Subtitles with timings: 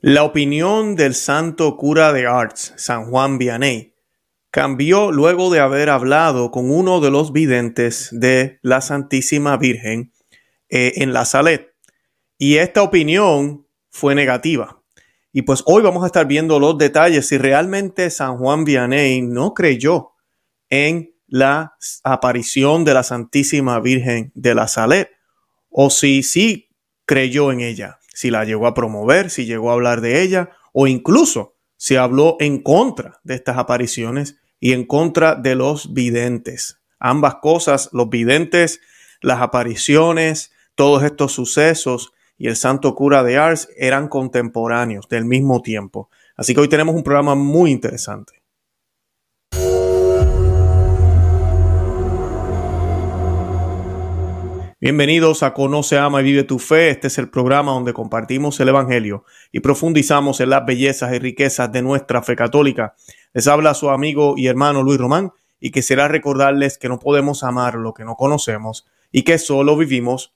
[0.00, 3.96] La opinión del santo cura de Arts, San Juan Vianney,
[4.52, 10.12] cambió luego de haber hablado con uno de los videntes de la Santísima Virgen
[10.68, 11.74] eh, en la Salet.
[12.38, 14.80] Y esta opinión fue negativa.
[15.32, 19.52] Y pues hoy vamos a estar viendo los detalles si realmente San Juan Vianney no
[19.52, 20.12] creyó
[20.68, 25.10] en la aparición de la Santísima Virgen de la Salet
[25.70, 26.70] o si sí
[27.04, 30.88] creyó en ella si la llegó a promover, si llegó a hablar de ella o
[30.88, 36.80] incluso si habló en contra de estas apariciones y en contra de los videntes.
[36.98, 38.80] Ambas cosas, los videntes,
[39.20, 45.62] las apariciones, todos estos sucesos y el santo cura de Ars eran contemporáneos del mismo
[45.62, 46.10] tiempo.
[46.36, 48.37] Así que hoy tenemos un programa muy interesante.
[54.80, 56.90] Bienvenidos a Conoce, Ama y Vive tu Fe.
[56.90, 61.72] Este es el programa donde compartimos el Evangelio y profundizamos en las bellezas y riquezas
[61.72, 62.94] de nuestra fe católica.
[63.32, 67.74] Les habla su amigo y hermano Luis Román y quisiera recordarles que no podemos amar
[67.74, 70.32] lo que no conocemos y que solo vivimos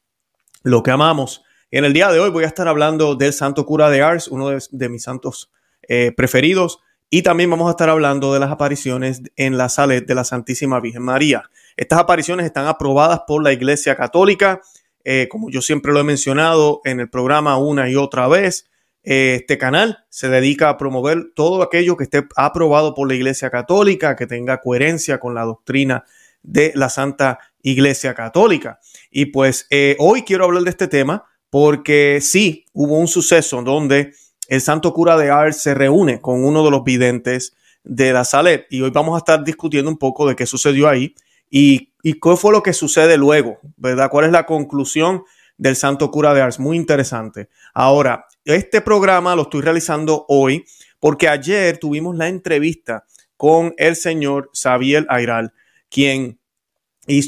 [0.64, 1.44] lo que amamos.
[1.70, 4.48] En el día de hoy voy a estar hablando del Santo Cura de Ars, uno
[4.50, 5.52] de, mis santos
[5.86, 10.16] eh, preferidos, y también vamos a estar hablando de las apariciones en la Salet de
[10.16, 11.48] la Santísima Virgen María.
[11.76, 14.60] Estas apariciones están aprobadas por la Iglesia Católica,
[15.04, 18.68] eh, como yo siempre lo he mencionado en el programa una y otra vez.
[19.04, 23.50] Eh, este canal se dedica a promover todo aquello que esté aprobado por la Iglesia
[23.50, 26.04] Católica, que tenga coherencia con la doctrina
[26.42, 28.78] de la Santa Iglesia Católica.
[29.10, 34.14] Y pues eh, hoy quiero hablar de este tema porque sí, hubo un suceso donde
[34.48, 38.66] el santo cura de Ars se reúne con uno de los videntes de la Salet
[38.70, 41.14] y hoy vamos a estar discutiendo un poco de qué sucedió ahí
[41.54, 44.08] y, qué fue lo que sucede luego, ¿verdad?
[44.10, 45.22] ¿Cuál es la conclusión
[45.58, 46.58] del Santo Cura de Ars?
[46.58, 47.50] Muy interesante.
[47.74, 50.64] Ahora, este programa lo estoy realizando hoy
[50.98, 53.04] porque ayer tuvimos la entrevista
[53.36, 55.52] con el señor Xavier Airal,
[55.90, 56.40] quien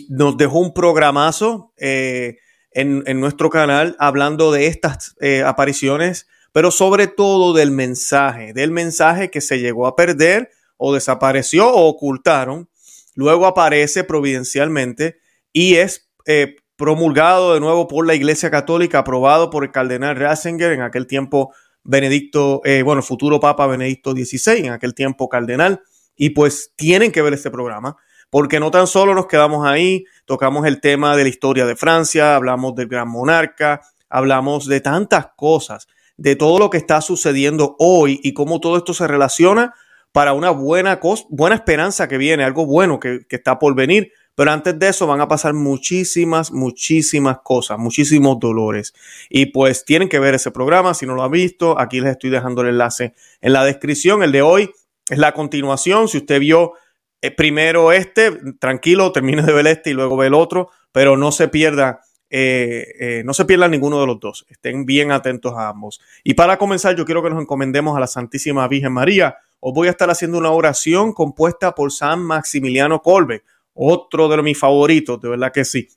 [0.08, 2.38] nos dejó un programazo eh,
[2.70, 9.30] en, nuestro canal hablando de estas eh, apariciones, pero sobre todo del mensaje, del mensaje
[9.30, 12.70] que se llegó a perder o desapareció o ocultaron
[13.14, 15.18] luego aparece providencialmente
[15.52, 20.72] y es eh, promulgado de nuevo por la Iglesia Católica, aprobado por el cardenal Ratzinger,
[20.72, 25.82] en aquel tiempo Benedicto, eh, bueno, futuro Papa Benedicto XVI, en aquel tiempo cardenal,
[26.16, 27.96] y pues tienen que ver este programa,
[28.30, 32.34] porque no tan solo nos quedamos ahí, tocamos el tema de la historia de Francia,
[32.34, 35.86] hablamos del gran monarca, hablamos de tantas cosas,
[36.16, 39.74] de todo lo que está sucediendo hoy y cómo todo esto se relaciona
[40.14, 44.12] para una buena, buena esperanza que viene, algo bueno que, está por venir.
[44.36, 48.94] Pero antes de eso van a pasar muchísimas, muchísimas cosas, muchísimos dolores.
[49.28, 50.94] Y pues tienen que ver ese programa.
[50.94, 54.22] Si no lo han visto, aquí les estoy dejando el enlace en la descripción.
[54.22, 54.70] El de hoy
[55.10, 56.06] es la continuación.
[56.06, 56.74] Si usted vio
[57.20, 60.70] eh, primero este, tranquilo, termine de ver este y luego ve el otro.
[60.92, 64.46] Pero no se pierda eh, eh, no se pierdan ninguno de los dos.
[64.48, 66.00] Estén bien atentos a ambos.
[66.22, 69.36] Y para comenzar, yo quiero que nos encomendemos a la Santísima Virgen María.
[69.66, 74.58] Os voy a estar haciendo una oración compuesta por San Maximiliano Colbe, otro de mis
[74.58, 75.88] favoritos, de verdad que sí.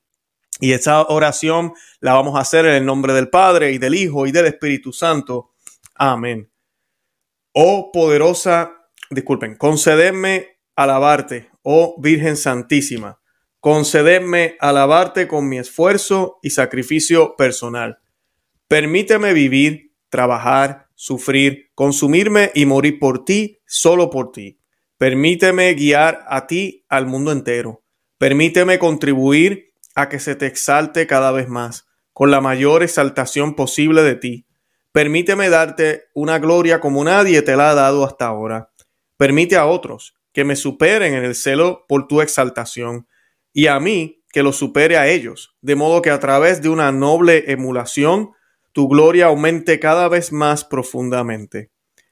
[0.62, 4.26] Y esa oración la vamos a hacer en el nombre del Padre y del Hijo
[4.26, 5.52] y del Espíritu Santo.
[5.96, 6.50] Amén.
[7.52, 8.72] Oh poderosa,
[9.10, 13.20] disculpen, concedeme alabarte, oh Virgen Santísima
[13.60, 18.00] Concedeme alabarte con mi esfuerzo y sacrificio personal.
[18.70, 24.60] Permíteme vivir, trabajar, sufrir, consumirme y morir por ti, solo por ti.
[24.98, 27.84] Permíteme guiar a ti al mundo entero.
[28.18, 34.02] Permíteme contribuir a que se te exalte cada vez más, con la mayor exaltación posible
[34.02, 34.48] de ti.
[34.92, 38.72] Permíteme darte una gloria como nadie te la ha dado hasta ahora.
[39.18, 43.08] Permite a otros que me superen en el celo por tu exaltación
[43.54, 46.92] y a mí que lo supere a ellos, de modo que a través de una
[46.92, 48.32] noble emulación
[48.78, 51.72] tu gloria aumente cada vez más profundamente,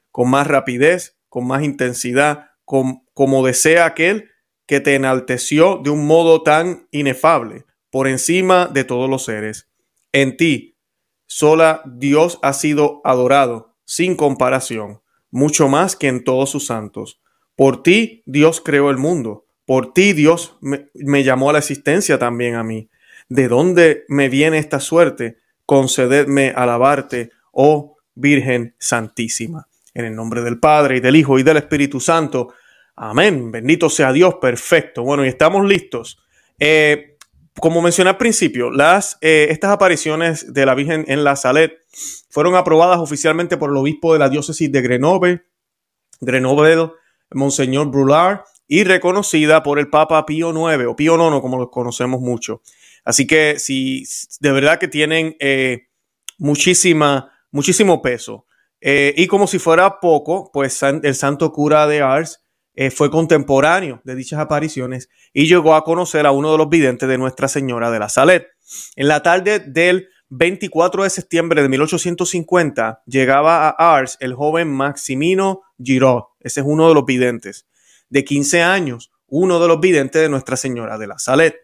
[0.10, 4.32] con más rapidez, con más intensidad, como desea aquel
[4.66, 9.70] que te enalteció de un modo tan inefable, por encima de todos los seres.
[10.12, 10.80] En ti,
[11.28, 17.22] sola Dios ha sido adorado, sin comparación, mucho más que en todos sus santos.
[17.56, 22.56] Por ti Dios creó el mundo por ti Dios me, llamó a la existencia también
[22.56, 22.90] a mí.
[23.30, 25.40] ¿De dónde me viene esta suerte?
[25.66, 29.68] Concededme alabarte, oh Virgen Santísima.
[29.94, 32.54] En el nombre del Padre y del Hijo y del Espíritu Santo.
[32.96, 33.52] Amén.
[33.52, 34.36] Bendito sea Dios.
[34.42, 35.04] Perfecto.
[35.04, 36.20] Bueno, y estamos listos.
[36.60, 37.18] Eh,
[37.60, 41.74] como mencioné al principio, las, eh, estas apariciones de la Virgen en la Salet
[42.30, 45.46] fueron aprobadas oficialmente por el obispo de la diócesis de Grenoble,
[46.20, 46.92] Grenoble,
[47.32, 52.20] Monseñor Brulard, y reconocida por el Papa Pío IX o Pío IX, como lo conocemos
[52.20, 52.62] mucho.
[53.06, 54.04] Así que si
[54.42, 55.88] de verdad que tienen eh,
[56.38, 58.46] muchísima, muchísimo peso.
[58.82, 62.42] Eh, y como si fuera poco, pues el santo cura de Ars
[62.74, 67.08] eh, fue contemporáneo de dichas apariciones y llegó a conocer a uno de los videntes
[67.08, 68.48] de Nuestra Señora de la Salet.
[68.96, 75.62] En la tarde del 24 de septiembre de 1850 llegaba a Ars el joven Maximino
[75.82, 76.24] Giraud.
[76.40, 77.66] Ese es uno de los videntes.
[78.10, 81.56] De 15 años, uno de los videntes de Nuestra Señora de la Salet.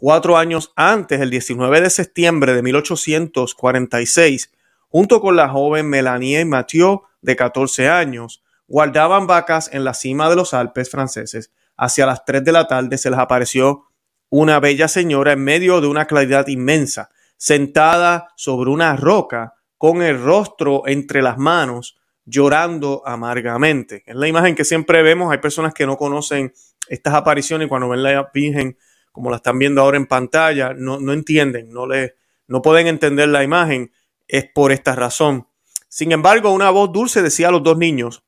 [0.00, 4.52] Cuatro años antes, el 19 de septiembre de 1846,
[4.88, 10.36] junto con la joven Melanie Mathieu, de 14 años, guardaban vacas en la cima de
[10.36, 11.50] los Alpes franceses.
[11.76, 13.86] Hacia las 3 de la tarde se les apareció
[14.30, 20.22] una bella señora en medio de una claridad inmensa, sentada sobre una roca, con el
[20.22, 24.04] rostro entre las manos, llorando amargamente.
[24.06, 25.32] Es la imagen que siempre vemos.
[25.32, 26.52] Hay personas que no conocen
[26.88, 28.78] estas apariciones y cuando ven la Virgen
[29.18, 32.14] como la están viendo ahora en pantalla, no, no entienden, no, le,
[32.46, 33.90] no pueden entender la imagen,
[34.28, 35.48] es por esta razón.
[35.88, 38.22] Sin embargo, una voz dulce decía a los dos niños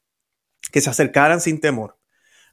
[0.73, 1.97] que se acercaran sin temor.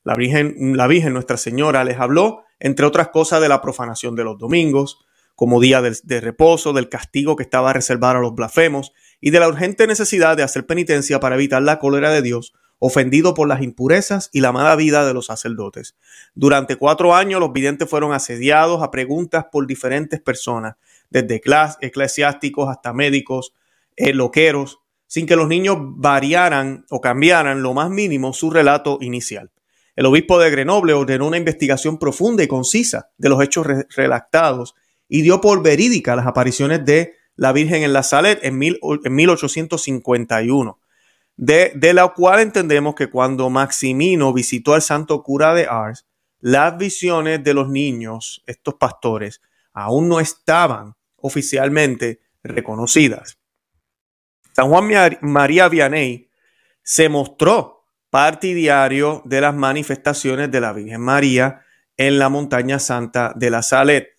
[0.04, 4.26] La Virgen, la Virgen Nuestra Señora les habló, entre otras cosas, de la profanación de
[4.26, 8.94] los domingos, como día de, de, reposo, del castigo que estaba reservado a los blasfemos
[9.20, 13.34] y de la urgente necesidad de hacer penitencia para evitar la cólera de Dios ofendido
[13.34, 15.96] por las impurezas y la mala vida de los sacerdotes.
[16.36, 20.76] Durante cuatro años los videntes fueron asediados a preguntas por diferentes personas,
[21.10, 21.42] desde
[21.82, 23.54] eclesiásticos hasta médicos,
[23.96, 29.52] eh, loqueros, sin que los niños variaran o cambiaran lo más mínimo su relato inicial.
[29.96, 33.66] El obispo de Grenoble ordenó una investigación profunda y concisa de los hechos
[33.96, 34.76] relactados
[35.10, 40.80] y dio por verídica las apariciones de la Virgen en la Salet en, en 1851
[41.38, 46.06] de, la cual entendemos que cuando Maximino visitó al santo cura de Ars,
[46.40, 49.42] las visiones de los niños, estos pastores,
[49.74, 53.38] aún no estaban oficialmente reconocidas.
[54.54, 56.30] San Juan María Vianney
[56.82, 61.62] se mostró partidario de las manifestaciones de la Virgen María
[61.98, 64.16] en la montaña santa de la Salet.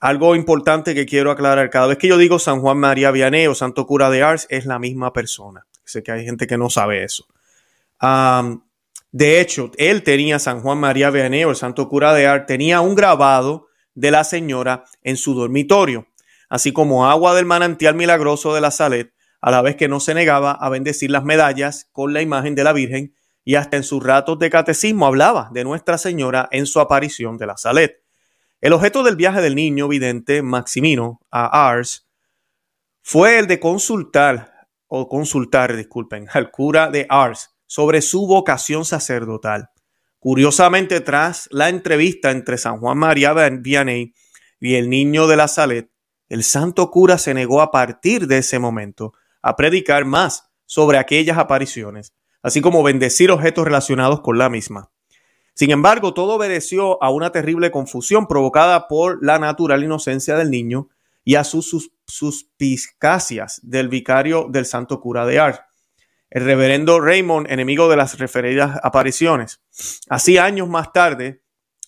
[0.00, 3.54] Algo importante que quiero aclarar, cada vez que yo digo San Juan María Vianney o
[3.54, 5.66] Santo Cura de Ars, es la misma persona.
[5.84, 7.26] Sé que hay gente que no sabe eso.
[9.10, 12.94] de hecho, él tenía, San Juan María Vianeo, el santo cura de Art, tenía un
[12.94, 16.06] grabado de la señora en su dormitorio,
[16.48, 20.14] así como agua del manantial milagroso de la Salet, a la vez que no se
[20.14, 23.14] negaba a bendecir las medallas con la imagen de la Virgen
[23.44, 27.46] y hasta en sus ratos de catecismo hablaba de Nuestra Señora en su aparición de
[27.46, 28.02] la Salet.
[28.60, 32.06] El objeto del viaje del niño vidente Maximino a Ars
[33.02, 34.51] fue el de consultar
[34.94, 39.70] o consultar, disculpen, al cura de Ars sobre su vocación sacerdotal.
[40.18, 44.12] Curiosamente, tras la entrevista entre San Juan María Vianney
[44.60, 45.90] y el niño de la Salet,
[46.28, 51.38] el santo cura se negó a partir de ese momento a predicar más sobre aquellas
[51.38, 52.12] apariciones,
[52.42, 54.90] así como bendecir objetos relacionados con la misma.
[55.54, 60.90] Sin embargo, todo obedeció a una terrible confusión provocada por la natural inocencia del niño
[61.24, 65.60] y a sus suspicacias del vicario del santo cura de Ars,
[66.30, 69.60] el reverendo Raymond, enemigo de las referidas apariciones.
[70.08, 71.42] Así años más tarde,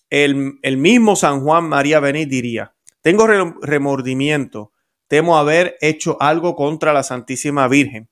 [0.09, 4.71] el, el mismo San Juan María Benet diría, tengo remordimiento,
[5.07, 8.09] temo haber hecho algo contra la Santísima Virgen.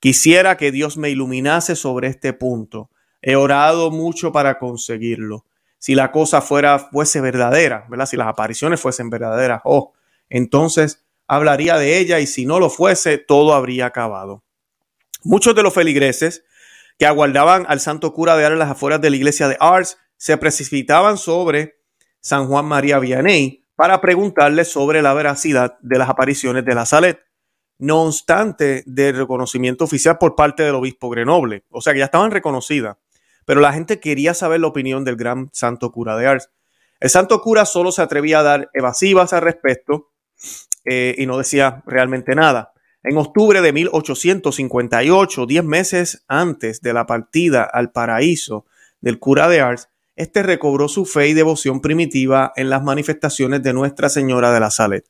[0.00, 2.90] Quisiera que Dios me iluminase sobre este punto.
[3.20, 5.46] He orado mucho para conseguirlo.
[5.78, 8.06] Si la cosa fuera, fuese verdadera, ¿verdad?
[8.06, 9.92] Si las apariciones fuesen verdaderas, oh,
[10.32, 14.42] entonces hablaría de ella y si no lo fuese, todo habría acabado.
[15.22, 16.42] Muchos de los feligreses
[16.98, 19.98] que aguardaban al santo cura de Ars en las afueras de la iglesia de Ars
[20.16, 21.76] se precipitaban sobre
[22.20, 27.20] San Juan María Vianney para preguntarle sobre la veracidad de las apariciones de la Salet,
[27.78, 32.30] no obstante del reconocimiento oficial por parte del obispo Grenoble, o sea que ya estaban
[32.30, 32.96] reconocidas,
[33.44, 36.50] pero la gente quería saber la opinión del gran santo cura de Ars.
[37.00, 40.11] El santo cura solo se atrevía a dar evasivas al respecto
[40.84, 42.72] eh, y no decía realmente nada.
[43.04, 48.64] En octubre de 1858, diez meses antes de la partida al paraíso
[49.00, 53.72] del cura de Ars, este recobró su fe y devoción primitiva en las manifestaciones de
[53.72, 55.06] Nuestra Señora de la Salet.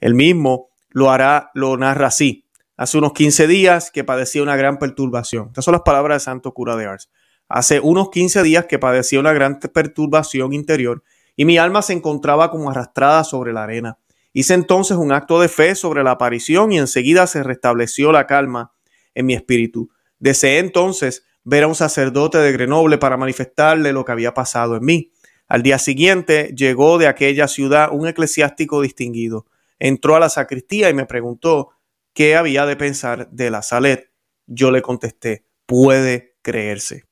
[0.00, 2.44] El mismo lo hará, lo narra así.
[2.76, 5.48] Hace unos 15 días que padecía una gran perturbación.
[5.48, 7.10] Estas son las palabras del santo cura de Ars.
[7.48, 11.02] Hace unos 15 días que padecía una gran perturbación interior
[11.36, 13.98] y mi alma se encontraba como arrastrada sobre la arena.
[14.38, 18.72] Hice entonces un acto de fe sobre la aparición y enseguida se restableció la calma
[19.12, 19.90] en mi espíritu.
[20.20, 24.84] Deseé entonces ver a un sacerdote de Grenoble para manifestarle lo que había pasado en
[24.84, 25.12] mí.
[25.48, 29.46] Al día siguiente llegó de aquella ciudad un eclesiástico distinguido.
[29.80, 31.70] Entró a la sacristía y me preguntó
[32.12, 34.12] qué había de pensar de la Salet.
[34.46, 37.07] Yo le contesté, puede creerse.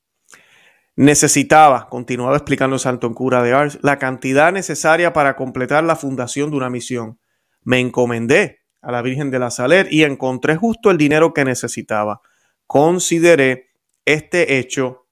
[0.97, 6.51] Necesitaba, continuaba explicando el santo cura de Ars, la cantidad necesaria para completar la fundación
[6.51, 7.21] de una misión.
[7.63, 12.23] Me encomendé a la Virgen de la Saler y encontré justo el dinero que necesitaba.
[12.67, 13.75] Consideré
[14.07, 15.07] este hecho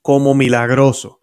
[0.00, 1.20] como milagroso.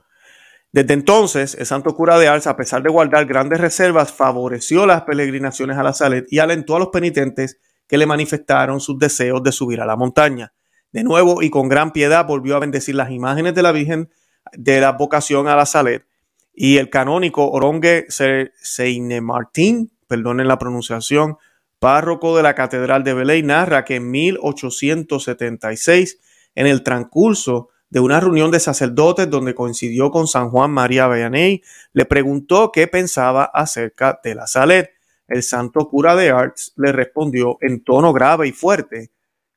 [0.71, 5.01] Desde entonces, el santo cura de Ars, a pesar de guardar grandes reservas, favoreció las
[5.01, 9.51] peregrinaciones a la Salet y alentó a los penitentes que le manifestaron sus deseos de
[9.51, 10.53] subir a la montaña.
[10.91, 14.09] De nuevo y con gran piedad volvió a bendecir las imágenes de la Virgen
[14.53, 16.05] de la vocación a la Salet
[16.53, 21.37] y el canónico Orongue Seine Martín, perdonen la pronunciación,
[21.79, 26.19] párroco de la Catedral de Belén, narra que en 1876,
[26.55, 31.63] en el transcurso de una reunión de sacerdotes donde coincidió con San Juan María Vianney,
[31.93, 34.91] le preguntó qué pensaba acerca de la Salet.
[35.27, 39.11] El santo cura de Arts le respondió en tono grave y fuerte,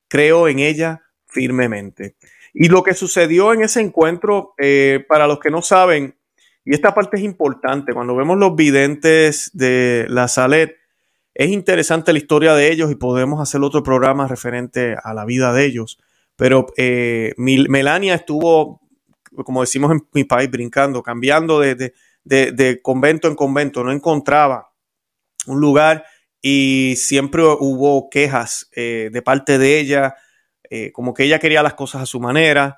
[0.07, 1.04] creo en ella
[1.35, 2.15] firmemente.
[2.53, 6.15] Y lo que sucedió en ese encuentro, eh, para los que no saben,
[6.63, 10.77] y esta parte es importante, cuando vemos los videntes de la Salet,
[11.33, 15.51] es interesante la historia de ellos y podemos hacer otro programa referente a la vida
[15.51, 15.99] de ellos.
[16.37, 18.81] Pero eh, Melania estuvo,
[19.43, 24.71] como decimos en mi país, brincando, cambiando de, de, convento en convento, no encontraba
[25.45, 26.05] un lugar
[26.41, 30.15] y siempre hubo quejas eh, de parte de ella
[30.69, 32.77] eh, como que ella quería las cosas a su manera.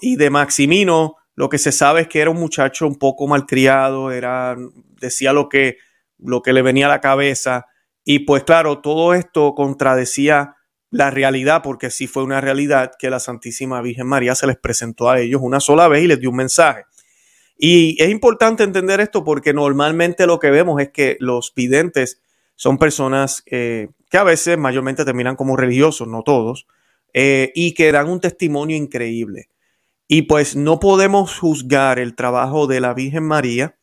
[0.00, 4.10] y de Maximino, lo que se sabe es que era un muchacho un poco malcriado,
[4.10, 4.56] era,
[5.00, 5.76] decía lo que,
[6.18, 7.66] lo que le venía a la cabeza.
[8.04, 10.56] Y pues claro, todo esto contradecía
[10.90, 15.10] la realidad, porque sí fue una realidad que la Santísima Virgen María se les presentó
[15.10, 16.84] a ellos una sola vez y les dio un mensaje.
[17.58, 22.20] Y es importante entender esto porque normalmente lo que vemos es que los videntes
[22.54, 26.66] son personas eh, que a veces mayormente terminan como religiosos, no todos,
[27.12, 29.50] eh, y que dan un testimonio increíble.
[30.08, 33.76] Y pues no podemos juzgar el trabajo de la Virgen María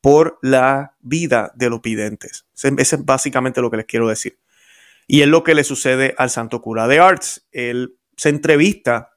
[0.00, 2.44] por la vida de los videntes.
[2.54, 4.38] Ese es básicamente lo que les quiero decir.
[5.06, 7.46] Y es lo que le sucede al santo cura de Arts.
[7.52, 9.14] Él se entrevista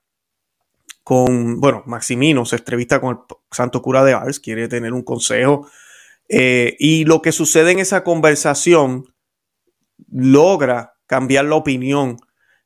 [1.03, 5.69] con, bueno, Maximino se entrevista con el santo cura de Arts, quiere tener un consejo.
[6.29, 9.13] Eh, y lo que sucede en esa conversación
[10.11, 12.17] logra cambiar la opinión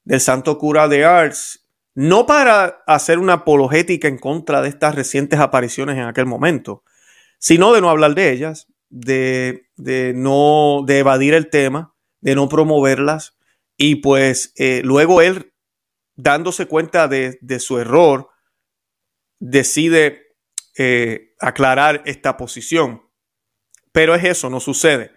[0.03, 5.39] del santo cura de Ars, no para hacer una apologética en contra de estas recientes
[5.39, 6.83] apariciones en aquel momento,
[7.39, 9.65] sino de no hablar de ellas, de,
[10.15, 13.37] no de evadir el tema, de no promoverlas
[13.77, 15.53] y pues eh, luego él
[16.15, 18.29] dándose cuenta de, su error
[19.39, 20.35] decide
[20.77, 23.01] eh, aclarar esta posición.
[23.91, 25.11] Pero es eso, no sucede.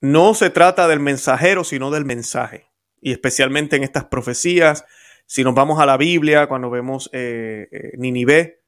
[0.00, 2.71] No se trata del mensajero, sino del mensaje
[3.02, 4.86] y especialmente en estas profecías.
[5.26, 8.62] Si nos vamos a la Biblia, cuando vemos eh, eh Ninive,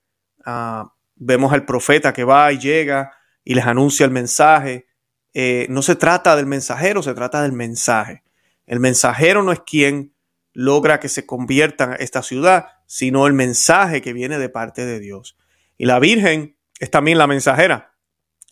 [0.44, 3.12] ah, vemos al profeta que va y llega
[3.44, 4.86] y les anuncia el mensaje.
[5.32, 8.24] Eh, no se trata del mensajero, se trata del mensaje.
[8.66, 10.14] El mensajero no es quien
[10.52, 15.36] logra que se convierta esta ciudad, sino el mensaje que viene de parte de Dios.
[15.76, 17.94] Y la Virgen es también la mensajera.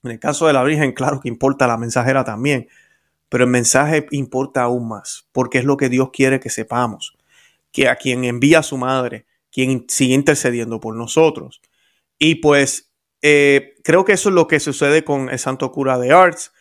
[0.05, 2.69] En el caso de la Virgen, claro que importa la mensajera también,
[3.33, 7.17] pero el mensaje importa aún más, porque es lo que Dios quiere que sepamos,
[7.73, 11.63] que a quien envía a su madre, quien sigue intercediendo por nosotros.
[12.19, 16.13] Y pues eh, creo que eso es lo que sucede con el santo cura de
[16.13, 16.53] Arts.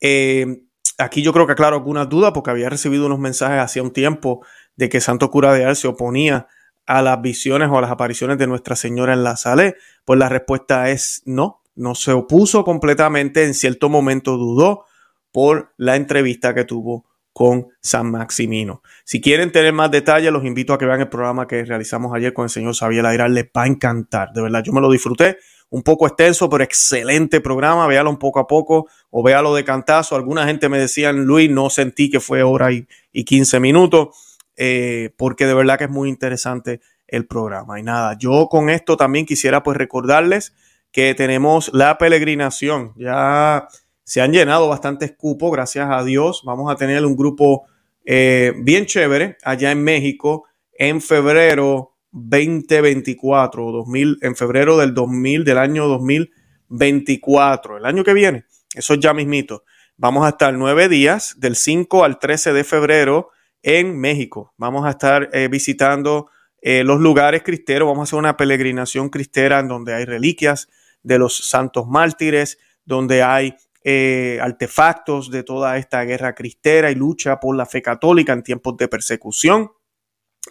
[0.00, 0.62] Eh,
[0.98, 4.46] aquí yo creo que aclaro algunas dudas porque había recibido unos mensajes hacía un tiempo
[4.76, 6.46] de que santo cura de Arts se oponía
[6.86, 9.74] a las visiones o a las apariciones de Nuestra Señora en la sala.
[10.04, 14.84] Pues la respuesta es no, no se opuso completamente, en cierto momento dudó,
[15.32, 18.82] por la entrevista que tuvo con San Maximino.
[19.04, 22.32] Si quieren tener más detalles, los invito a que vean el programa que realizamos ayer
[22.32, 23.34] con el señor Xavier Airal.
[23.34, 24.62] Les va a encantar, de verdad.
[24.64, 25.38] Yo me lo disfruté.
[25.70, 27.86] Un poco extenso, pero excelente programa.
[27.86, 30.16] Véalo un poco a poco o véalo de cantazo.
[30.16, 35.14] Alguna gente me decía, Luis, no sentí que fue hora y, y 15 minutos, eh,
[35.16, 37.78] porque de verdad que es muy interesante el programa.
[37.78, 40.54] Y nada, yo con esto también quisiera pues recordarles
[40.92, 42.92] que tenemos la peregrinación.
[42.96, 43.68] Ya
[44.10, 46.42] se han llenado bastantes cupos, gracias a Dios.
[46.44, 47.66] Vamos a tener un grupo
[48.04, 55.58] eh, bien chévere allá en México en febrero 2024, 2000, en febrero del 2000, del
[55.58, 56.40] año 2024.
[56.70, 58.46] 2024, el año que viene.
[58.74, 59.64] Eso es ya mismito.
[59.96, 63.30] Vamos a estar nueve días, del 5 al 13 de febrero,
[63.62, 64.54] en México.
[64.56, 66.30] Vamos a estar eh, visitando
[66.62, 67.86] eh, los lugares cristeros.
[67.86, 70.68] Vamos a hacer una peregrinación cristera en donde hay reliquias
[71.02, 77.40] de los santos mártires, donde hay eh, artefactos de toda esta guerra cristera y lucha
[77.40, 79.72] por la fe católica en tiempos de persecución.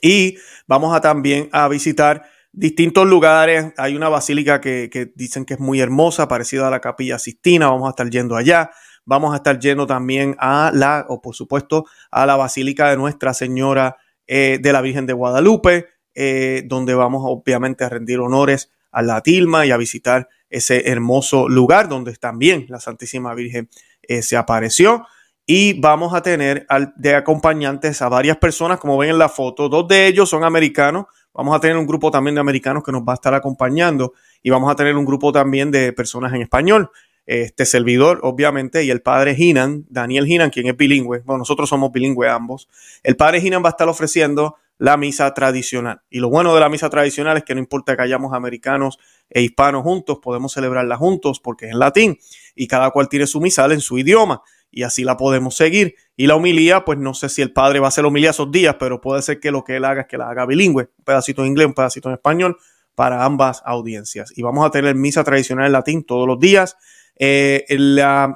[0.02, 3.74] Y vamos a también a visitar distintos lugares.
[3.78, 7.68] Hay una basílica que, dicen que es muy hermosa, parecida a la capilla Sistina.
[7.68, 8.72] Vamos a estar yendo allá.
[9.06, 13.34] Vamos a estar yendo también a la, o por supuesto, a la basílica de Nuestra
[13.34, 19.02] Señora eh, de la Virgen de Guadalupe, eh, donde vamos obviamente a rendir honores a
[19.02, 23.70] la tilma y a visitar ese hermoso lugar donde también la Santísima Virgen
[24.04, 25.06] eh, se apareció.
[25.46, 29.68] Y vamos a tener de acompañantes a varias personas, como ven en la foto.
[29.68, 31.06] Dos de ellos son americanos.
[31.34, 34.14] Vamos a tener un grupo también de americanos que nos va a estar acompañando.
[34.44, 36.92] Y vamos a tener un grupo también de personas en español.
[37.26, 41.24] Este servidor, obviamente, y el padre Hinan, Daniel Hinan, quien es bilingüe.
[41.26, 42.70] Bueno, nosotros somos bilingües ambos.
[43.02, 46.02] El padre Hinan va a estar ofreciendo la misa tradicional.
[46.10, 48.98] Y lo bueno de la misa tradicional es que no importa que hayamos americanos
[49.30, 52.18] e hispanos juntos, podemos celebrarla juntos porque es en latín
[52.56, 55.96] y cada cual tiene su misal en su idioma y así la podemos seguir.
[56.16, 58.78] Y la homilía, pues no sé si el padre va a hacer homilía esos días,
[58.80, 61.42] pero puede ser que lo que él haga es que la haga bilingüe, un pedacito
[61.42, 62.58] en inglés, un pedacito en español
[62.96, 64.32] para ambas audiencias.
[64.38, 66.78] Y vamos a tener misa tradicional en latín todos los días.
[67.18, 67.66] Eh,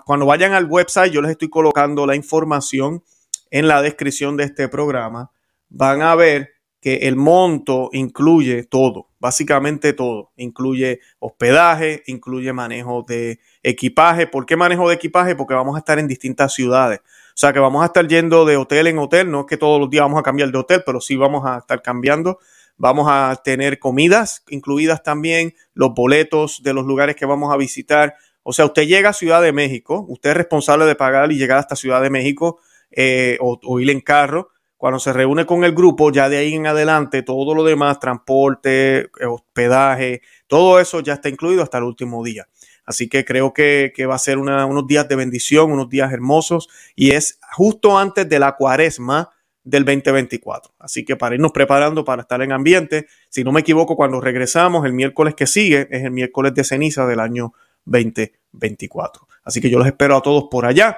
[0.06, 3.02] cuando vayan al website, yo les estoy colocando la información
[3.50, 5.32] en la descripción de este programa
[5.74, 10.32] van a ver que el monto incluye todo, básicamente todo.
[10.36, 14.28] Incluye hospedaje, incluye manejo de equipaje.
[14.28, 15.36] ¿Por qué manejo de equipaje?
[15.36, 17.00] Porque vamos a estar en distintas ciudades.
[17.00, 19.32] O sea que vamos a estar yendo de hotel en hotel.
[19.32, 21.60] No es que todos los días vamos a cambiar de hotel, pero sí vamos a
[21.60, 22.40] estar cambiando.
[22.76, 28.16] Vamos a tener comidas incluidas también, los boletos de los lugares que vamos a visitar.
[28.44, 31.60] O sea, usted llega a Ciudad de México, usted es responsable de pagar y llegar
[31.60, 32.60] hasta Ciudad de México
[32.92, 34.50] eh, o, o ir en carro
[34.84, 39.10] cuando se reúne con el grupo, ya de ahí en adelante, todo lo demás, transporte,
[39.26, 42.50] hospedaje, todo eso ya está incluido hasta el último día.
[42.86, 46.68] Así que creo que, va a ser unos días de bendición, unos días hermosos
[46.98, 49.30] y es justo antes de la cuaresma
[49.64, 50.74] del 2024.
[50.80, 54.86] Así que para irnos preparando para estar en ambiente, si no me equivoco, cuando regresamos
[54.86, 57.54] el miércoles que sigue es el miércoles de ceniza del año
[57.86, 59.30] 2024.
[59.46, 60.98] Así que yo los espero a todos por allá.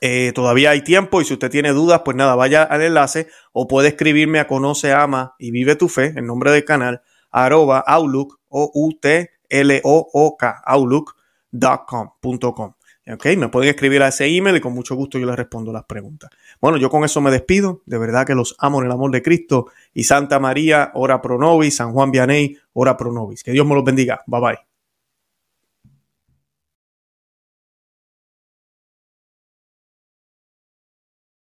[0.00, 3.68] Eh, todavía hay tiempo y si usted tiene dudas, pues nada, vaya al enlace o
[3.68, 8.40] puede escribirme a Conoce, Ama y Vive tu Fe, en nombre del canal, arroba outlook,
[8.48, 12.10] o u t l o o k outlook.com.
[13.12, 15.84] Ok, me pueden escribir a ese email y con mucho gusto yo les respondo las
[15.84, 16.30] preguntas.
[16.60, 17.82] Bueno, yo con eso me despido.
[17.86, 19.66] De verdad que los amo en el amor de Cristo.
[19.92, 21.76] Y Santa María, ora pro nobis.
[21.76, 23.42] San Juan Vianney, ora pro nobis.
[23.42, 24.22] Que Dios me los bendiga.
[24.26, 24.69] Bye bye.